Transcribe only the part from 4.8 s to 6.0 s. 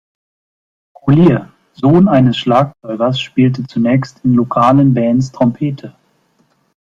Bands Trompete.